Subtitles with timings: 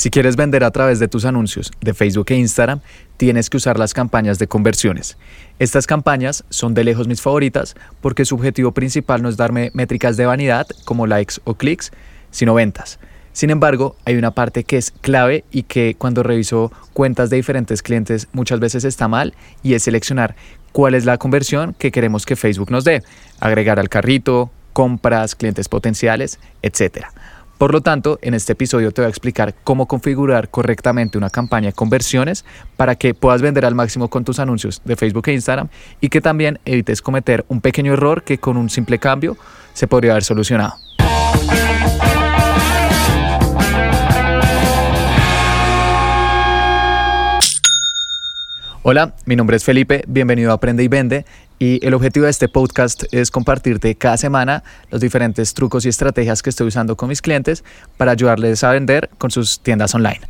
[0.00, 2.80] Si quieres vender a través de tus anuncios de Facebook e Instagram,
[3.18, 5.18] tienes que usar las campañas de conversiones.
[5.58, 10.16] Estas campañas son de lejos mis favoritas porque su objetivo principal no es darme métricas
[10.16, 11.92] de vanidad como likes o clics,
[12.30, 12.98] sino ventas.
[13.34, 17.82] Sin embargo, hay una parte que es clave y que cuando reviso cuentas de diferentes
[17.82, 20.34] clientes muchas veces está mal y es seleccionar
[20.72, 23.02] cuál es la conversión que queremos que Facebook nos dé.
[23.38, 27.12] Agregar al carrito, compras, clientes potenciales, etcétera.
[27.60, 31.66] Por lo tanto, en este episodio te voy a explicar cómo configurar correctamente una campaña
[31.66, 32.46] de conversiones
[32.78, 35.68] para que puedas vender al máximo con tus anuncios de Facebook e Instagram
[36.00, 39.36] y que también evites cometer un pequeño error que con un simple cambio
[39.74, 40.72] se podría haber solucionado.
[48.82, 51.26] Hola, mi nombre es Felipe, bienvenido a Aprende y Vende
[51.62, 56.42] y el objetivo de este podcast es compartirte cada semana los diferentes trucos y estrategias
[56.42, 57.64] que estoy usando con mis clientes
[57.98, 60.20] para ayudarles a vender con sus tiendas online.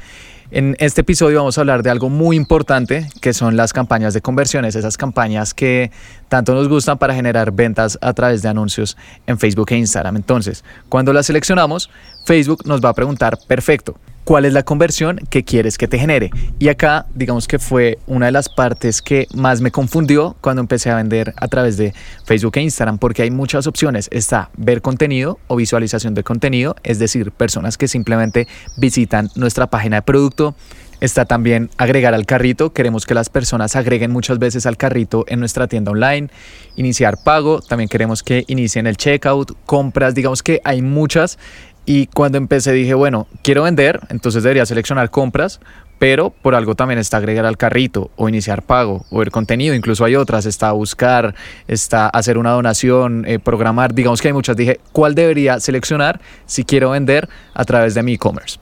[0.50, 4.20] En este episodio vamos a hablar de algo muy importante que son las campañas de
[4.20, 5.92] conversiones, esas campañas que
[6.28, 8.96] tanto nos gustan para generar ventas a través de anuncios
[9.28, 10.16] en Facebook e Instagram.
[10.16, 11.90] Entonces, cuando las seleccionamos,
[12.26, 13.94] Facebook nos va a preguntar, perfecto,
[14.30, 16.30] cuál es la conversión que quieres que te genere.
[16.60, 20.88] Y acá, digamos que fue una de las partes que más me confundió cuando empecé
[20.88, 21.92] a vender a través de
[22.26, 24.08] Facebook e Instagram, porque hay muchas opciones.
[24.12, 29.96] Está ver contenido o visualización de contenido, es decir, personas que simplemente visitan nuestra página
[29.96, 30.54] de producto.
[31.00, 32.74] Está también agregar al carrito.
[32.74, 36.28] Queremos que las personas agreguen muchas veces al carrito en nuestra tienda online.
[36.76, 37.62] Iniciar pago.
[37.62, 39.56] También queremos que inicien el checkout.
[39.64, 40.14] Compras.
[40.14, 41.38] Digamos que hay muchas
[41.86, 45.60] y cuando empecé dije, bueno, quiero vender, entonces debería seleccionar compras,
[46.00, 49.74] pero por algo también está agregar al carrito o iniciar pago o ver contenido.
[49.74, 51.34] Incluso hay otras, está buscar,
[51.68, 53.94] está hacer una donación, eh, programar.
[53.94, 54.56] Digamos que hay muchas.
[54.56, 58.58] Dije, ¿cuál debería seleccionar si quiero vender a través de mi e-commerce?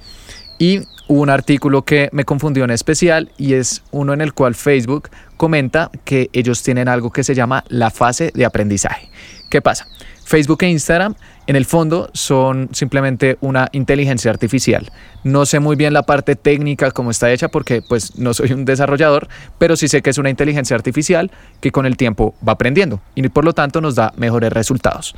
[0.59, 4.57] Y hubo un artículo que me confundió en especial y es uno en el cual
[4.57, 9.11] Facebook comenta que ellos tienen algo que se llama la fase de aprendizaje.
[9.49, 9.87] ¿Qué pasa?
[10.25, 11.15] Facebook e Instagram
[11.49, 14.93] en el fondo son simplemente una inteligencia artificial.
[15.25, 18.67] No sé muy bien la parte técnica cómo está hecha porque pues no soy un
[18.67, 21.31] desarrollador, pero sí sé que es una inteligencia artificial
[21.63, 25.17] que con el tiempo va aprendiendo y por lo tanto nos da mejores resultados.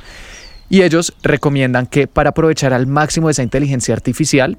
[0.69, 4.57] Y ellos recomiendan que para aprovechar al máximo esa inteligencia artificial,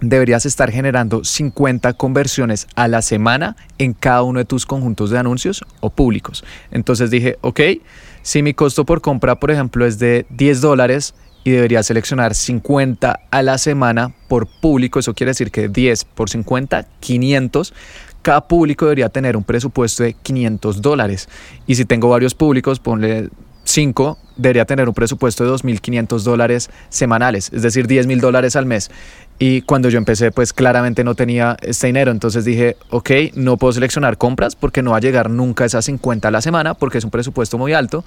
[0.00, 5.18] deberías estar generando 50 conversiones a la semana en cada uno de tus conjuntos de
[5.20, 6.42] anuncios o públicos.
[6.72, 7.60] Entonces dije, ok,
[8.22, 13.20] si mi costo por compra, por ejemplo, es de 10 dólares y debería seleccionar 50
[13.30, 17.74] a la semana por público, eso quiere decir que 10 por 50, 500.
[18.22, 21.28] Cada público debería tener un presupuesto de 500 dólares.
[21.66, 23.30] Y si tengo varios públicos, ponle
[23.72, 28.90] 5, debería tener un presupuesto de 2.500 dólares semanales, es decir, 10.000 dólares al mes.
[29.38, 32.12] Y cuando yo empecé, pues claramente no tenía este dinero.
[32.12, 35.86] Entonces dije, ok, no puedo seleccionar compras porque no va a llegar nunca a esas
[35.86, 38.04] 50 a la semana porque es un presupuesto muy alto.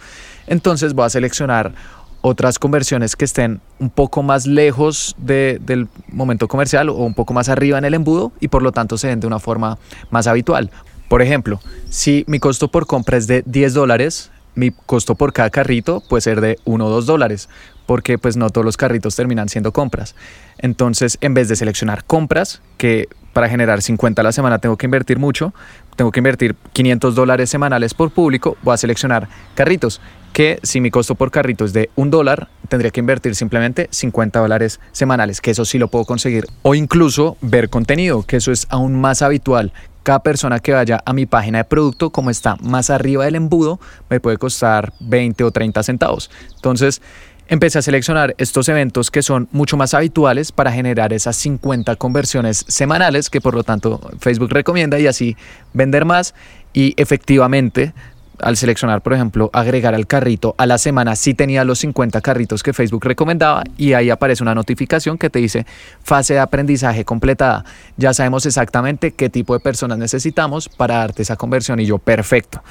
[0.48, 1.74] Entonces voy a seleccionar
[2.22, 7.50] otras conversiones que estén un poco más lejos del momento comercial o un poco más
[7.50, 9.78] arriba en el embudo y por lo tanto se den de una forma
[10.12, 10.72] más habitual.
[11.10, 11.60] Por ejemplo,
[11.90, 16.22] si mi costo por compra es de 10 dólares, mi costo por cada carrito puede
[16.22, 17.50] ser de 1 o 2 dólares,
[17.86, 20.16] porque pues no todos los carritos terminan siendo compras.
[20.58, 24.86] Entonces, en vez de seleccionar compras, que para generar 50 a la semana tengo que
[24.86, 25.54] invertir mucho,
[25.98, 30.00] tengo que invertir 500 dólares semanales por público, voy a seleccionar carritos,
[30.32, 34.40] que si mi costo por carrito es de un dólar, tendría que invertir simplemente 50
[34.40, 36.46] dólares semanales, que eso sí lo puedo conseguir.
[36.62, 39.74] O incluso ver contenido, que eso es aún más habitual.
[40.06, 43.80] Cada persona que vaya a mi página de producto, como está más arriba del embudo,
[44.08, 46.30] me puede costar 20 o 30 centavos.
[46.58, 47.02] Entonces,
[47.48, 52.66] empecé a seleccionar estos eventos que son mucho más habituales para generar esas 50 conversiones
[52.68, 55.38] semanales que por lo tanto Facebook recomienda y así
[55.74, 56.36] vender más
[56.72, 57.96] y efectivamente
[58.40, 62.64] al seleccionar, por ejemplo, agregar al carrito a la semana, sí tenía los 50 carritos
[62.64, 65.66] que Facebook recomendaba y ahí aparece una notificación que te dice
[66.04, 67.66] fase de aprendizaje completada.
[67.98, 72.62] Ya sabemos exactamente qué tipo de personas necesitamos para darte esa conversión y yo, perfecto.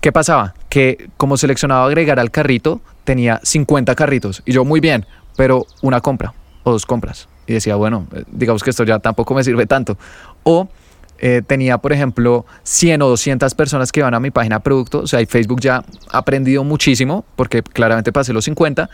[0.00, 0.54] ¿Qué pasaba?
[0.68, 6.00] Que como seleccionaba agregar al carrito, tenía 50 carritos y yo muy bien, pero una
[6.00, 7.28] compra o dos compras.
[7.46, 9.98] Y decía, bueno, eh, digamos que esto ya tampoco me sirve tanto.
[10.42, 10.68] O
[11.20, 15.00] eh, tenía, por ejemplo, 100 o 200 personas que van a mi página producto.
[15.00, 18.88] O sea, Facebook ya ha aprendido muchísimo porque claramente pasé los 50,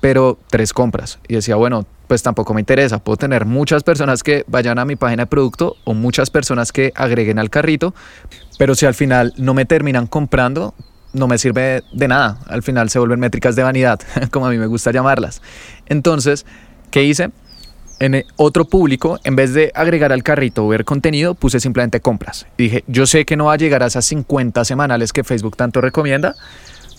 [0.00, 1.18] pero tres compras.
[1.26, 2.98] Y decía, bueno, pues tampoco me interesa.
[2.98, 7.38] Puedo tener muchas personas que vayan a mi página producto o muchas personas que agreguen
[7.38, 7.94] al carrito,
[8.58, 10.74] pero si al final no me terminan comprando,
[11.12, 12.38] no me sirve de nada.
[12.46, 14.00] Al final se vuelven métricas de vanidad,
[14.30, 15.40] como a mí me gusta llamarlas.
[15.86, 16.46] Entonces,
[16.90, 17.30] ¿qué hice?
[18.00, 22.46] En otro público, en vez de agregar al carrito o ver contenido, puse simplemente compras.
[22.56, 25.82] dije, yo sé que no va a llegar a esas 50 semanales que Facebook tanto
[25.82, 26.34] recomienda,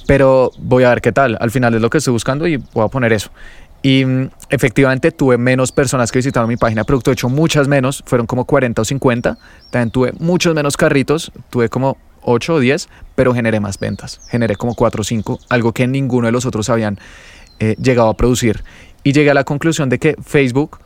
[0.06, 1.38] pero voy a ver qué tal.
[1.42, 3.32] Al final es lo que estoy buscando y voy a poner eso.
[3.82, 8.04] Y mm, efectivamente tuve menos personas que visitaron mi página producto, de hecho muchas menos,
[8.06, 9.38] fueron como 40 o 50.
[9.72, 14.22] También tuve muchos menos carritos, tuve como 8 o 10, pero generé más ventas.
[14.30, 17.00] Generé como 4 o 5, algo que ninguno de los otros habían
[17.60, 18.64] eh, llegado a producir.
[19.04, 20.78] Y llegué a la conclusión de que Facebook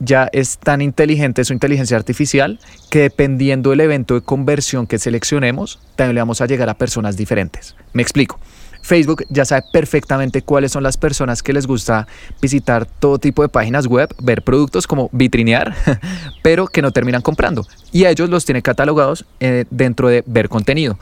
[0.00, 2.58] ya es tan inteligente su inteligencia artificial
[2.90, 7.16] que dependiendo del evento de conversión que seleccionemos, también le vamos a llegar a personas
[7.16, 7.74] diferentes.
[7.92, 8.38] Me explico.
[8.82, 12.06] Facebook ya sabe perfectamente cuáles son las personas que les gusta
[12.40, 15.74] visitar todo tipo de páginas web, ver productos como vitrinear,
[16.42, 17.66] pero que no terminan comprando.
[17.92, 20.98] Y a ellos los tiene catalogados eh, dentro de ver contenido.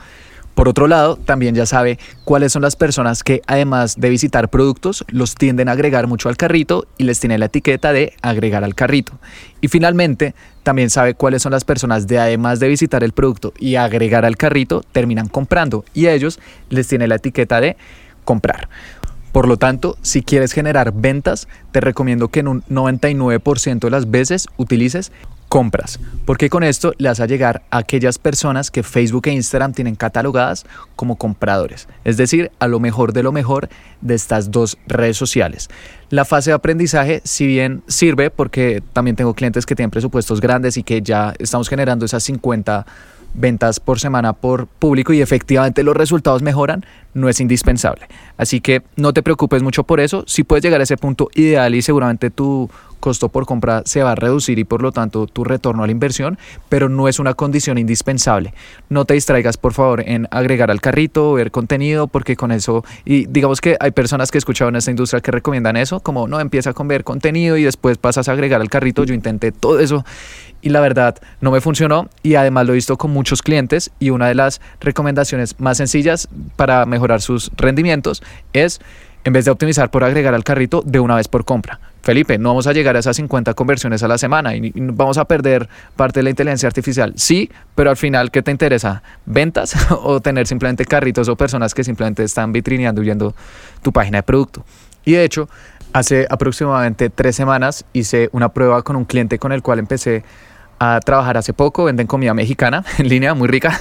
[0.57, 5.05] Por otro lado, también ya sabe cuáles son las personas que además de visitar productos,
[5.07, 8.73] los tienden a agregar mucho al carrito y les tiene la etiqueta de agregar al
[8.73, 9.19] carrito.
[9.61, 10.33] Y finalmente,
[10.63, 14.35] también sabe cuáles son las personas de además de visitar el producto y agregar al
[14.35, 16.39] carrito, terminan comprando y a ellos
[16.69, 17.77] les tiene la etiqueta de
[18.25, 18.67] comprar.
[19.31, 24.09] Por lo tanto, si quieres generar ventas, te recomiendo que en un 99% de las
[24.09, 25.11] veces utilices
[25.49, 29.73] compras, porque con esto le vas a llegar a aquellas personas que Facebook e Instagram
[29.73, 30.65] tienen catalogadas
[30.95, 33.69] como compradores, es decir, a lo mejor de lo mejor
[34.01, 35.69] de estas dos redes sociales.
[36.09, 40.77] La fase de aprendizaje, si bien sirve, porque también tengo clientes que tienen presupuestos grandes
[40.77, 42.85] y que ya estamos generando esas 50
[43.33, 46.85] ventas por semana por público y efectivamente los resultados mejoran,
[47.17, 48.07] no es indispensable.
[48.37, 50.23] Así que no te preocupes mucho por eso.
[50.27, 52.69] Si puedes llegar a ese punto ideal y seguramente tu
[52.99, 55.91] costo por compra se va a reducir y por lo tanto tu retorno a la
[55.91, 56.37] inversión,
[56.69, 58.53] pero no es una condición indispensable.
[58.89, 63.25] No te distraigas por favor en agregar al carrito, ver contenido, porque con eso, y
[63.27, 66.39] digamos que hay personas que he escuchado en esta industria que recomiendan eso, como no
[66.39, 69.03] empieza con ver contenido y después pasas a agregar al carrito.
[69.03, 70.03] Yo intenté todo eso
[70.61, 74.09] y la verdad no me funcionó y además lo he visto con muchos clientes y
[74.09, 78.23] una de las recomendaciones más sencillas para mejorar sus rendimientos
[78.53, 78.79] es
[79.23, 81.79] en vez de optimizar por agregar al carrito de una vez por compra.
[82.01, 85.25] Felipe, no vamos a llegar a esas 50 conversiones a la semana y, vamos a
[85.25, 85.67] perder
[85.97, 87.11] parte de la inteligencia artificial.
[87.17, 89.03] Sí, pero al final, ¿qué te interesa?
[89.25, 93.35] ¿Ventas o tener simplemente carritos o personas que simplemente están vitrineando viendo
[93.81, 94.63] tu página de producto?
[95.03, 95.49] Y de hecho,
[95.91, 100.23] hace aproximadamente tres semanas hice una prueba con un cliente con el cual empecé
[100.79, 101.83] a trabajar hace poco.
[101.83, 103.77] Venden comida mexicana en línea, muy rica.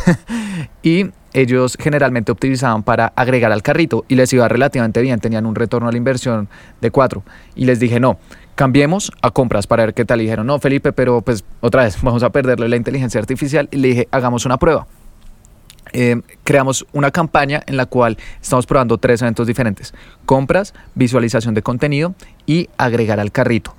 [0.82, 5.54] Y ellos generalmente optimizaban para agregar al carrito y les iba relativamente bien, tenían un
[5.54, 6.48] retorno a la inversión
[6.80, 7.22] de 4
[7.54, 8.18] y les dije no,
[8.56, 10.20] cambiemos a compras para ver qué tal.
[10.20, 13.68] Y dijeron, no, Felipe, pero pues otra vez vamos a perderle la inteligencia artificial.
[13.70, 14.88] Y le dije, hagamos una prueba.
[15.92, 19.94] Eh, creamos una campaña en la cual estamos probando tres eventos diferentes.
[20.24, 22.14] Compras, visualización de contenido
[22.44, 23.76] y agregar al carrito.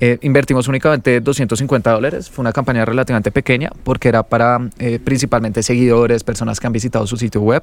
[0.00, 5.62] Eh, invertimos únicamente 250 dólares, fue una campaña relativamente pequeña porque era para eh, principalmente
[5.62, 7.62] seguidores, personas que han visitado su sitio web,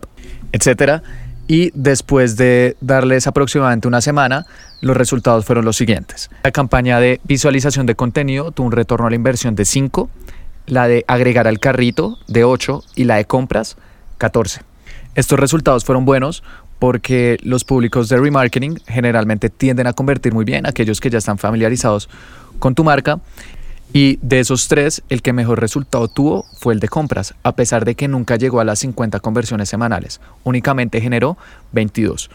[0.51, 1.01] etc.
[1.47, 4.45] Y después de darles aproximadamente una semana,
[4.79, 6.29] los resultados fueron los siguientes.
[6.43, 10.09] La campaña de visualización de contenido tuvo un retorno a la inversión de 5,
[10.67, 13.75] la de agregar al carrito de 8 y la de compras
[14.19, 14.61] 14.
[15.13, 16.41] Estos resultados fueron buenos
[16.81, 21.37] porque los públicos de remarketing generalmente tienden a convertir muy bien aquellos que ya están
[21.37, 22.09] familiarizados
[22.57, 23.19] con tu marca.
[23.93, 27.85] Y de esos tres, el que mejor resultado tuvo fue el de compras, a pesar
[27.85, 31.37] de que nunca llegó a las 50 conversiones semanales, únicamente generó
[31.71, 32.31] 22.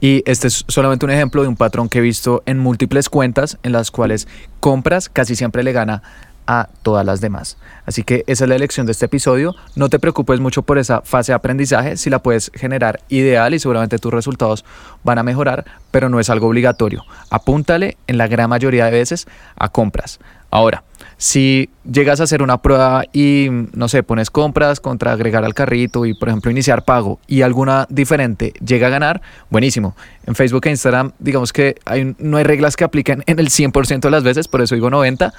[0.00, 3.58] Y este es solamente un ejemplo de un patrón que he visto en múltiples cuentas
[3.62, 4.26] en las cuales
[4.58, 6.02] compras casi siempre le gana
[6.46, 7.56] a todas las demás.
[7.86, 9.54] Así que esa es la elección de este episodio.
[9.76, 13.58] No te preocupes mucho por esa fase de aprendizaje, si la puedes generar ideal y
[13.58, 14.64] seguramente tus resultados
[15.02, 17.04] van a mejorar, pero no es algo obligatorio.
[17.30, 20.18] Apúntale en la gran mayoría de veces a compras.
[20.50, 20.84] Ahora,
[21.16, 26.06] si llegas a hacer una prueba y, no sé, pones compras contra agregar al carrito
[26.06, 29.20] y, por ejemplo, iniciar pago y alguna diferente llega a ganar,
[29.50, 29.96] buenísimo.
[30.26, 34.00] En Facebook e Instagram, digamos que hay, no hay reglas que apliquen en el 100%
[34.00, 35.34] de las veces, por eso digo 90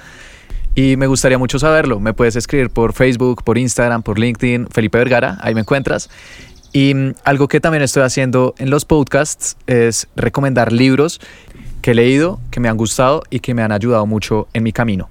[0.76, 1.98] y me gustaría mucho saberlo.
[1.98, 6.10] Me puedes escribir por Facebook, por Instagram, por LinkedIn, Felipe Vergara, ahí me encuentras.
[6.72, 11.18] Y mm, algo que también estoy haciendo en los podcasts es recomendar libros
[11.80, 14.72] que he leído, que me han gustado y que me han ayudado mucho en mi
[14.72, 15.08] camino.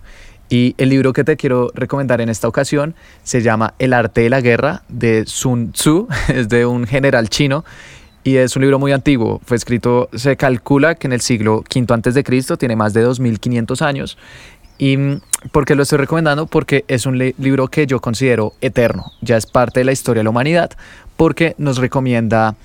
[0.50, 2.94] Y el libro que te quiero recomendar en esta ocasión
[3.24, 7.66] se llama El arte de la guerra de Sun Tzu, es de un general chino
[8.24, 9.40] y es un libro muy antiguo.
[9.46, 13.02] Fue escrito, se calcula que en el siglo V antes de Cristo, tiene más de
[13.02, 14.18] 2500 años
[14.78, 16.48] ¿Y mm, por qué lo estoy recomendando?
[16.48, 20.26] Porque es un libro que yo considero eterno, ya es parte de la historia de
[20.26, 20.72] la humanidad,
[21.18, 22.56] porque nos recomienda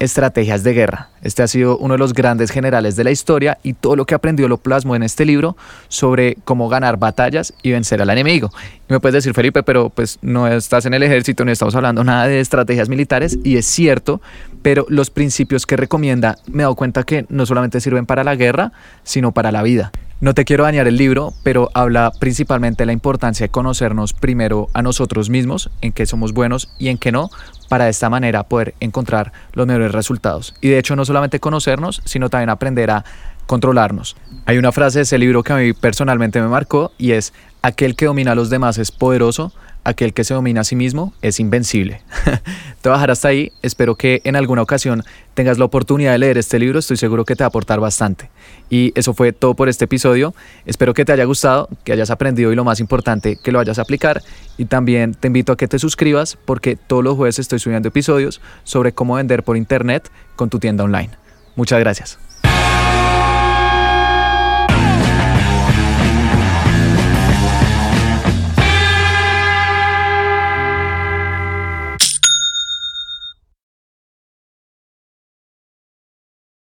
[0.00, 1.10] Estrategias de Guerra.
[1.20, 4.14] Este ha sido uno de los grandes generales de la historia y todo lo que
[4.14, 5.58] aprendió lo plasmó en este libro
[5.88, 8.50] sobre cómo ganar batallas y vencer al enemigo.
[8.88, 12.02] Y me puedes decir, Felipe, pero pues no estás en el ejército, no estamos hablando
[12.02, 14.22] nada de estrategias militares y es cierto,
[14.62, 18.36] pero los principios que recomienda me he dado cuenta que no solamente sirven para la
[18.36, 18.72] guerra,
[19.04, 19.92] sino para la vida.
[20.20, 24.68] No te quiero dañar el libro, pero habla principalmente de la importancia de conocernos primero
[24.74, 27.30] a nosotros mismos, en qué somos buenos y en qué no,
[27.70, 30.54] para de esta manera poder encontrar los mejores resultados.
[30.60, 33.02] Y de hecho no solamente conocernos, sino también aprender a
[33.46, 34.14] controlarnos.
[34.44, 37.96] Hay una frase de ese libro que a mí personalmente me marcó y es, aquel
[37.96, 41.40] que domina a los demás es poderoso, aquel que se domina a sí mismo es
[41.40, 42.02] invencible.
[42.80, 45.02] te voy a dejar hasta ahí, espero que en alguna ocasión
[45.34, 48.30] tengas la oportunidad de leer este libro, estoy seguro que te va a aportar bastante.
[48.68, 50.34] Y eso fue todo por este episodio,
[50.66, 53.78] espero que te haya gustado, que hayas aprendido y lo más importante, que lo vayas
[53.78, 54.22] a aplicar.
[54.58, 58.40] Y también te invito a que te suscribas porque todos los jueves estoy subiendo episodios
[58.64, 61.10] sobre cómo vender por internet con tu tienda online.
[61.56, 62.29] Muchas gracias.